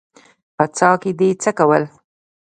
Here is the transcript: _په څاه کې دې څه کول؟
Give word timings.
_په 0.55 0.65
څاه 0.77 0.95
کې 1.01 1.11
دې 1.19 1.29
څه 1.41 1.51
کول؟ 1.57 1.83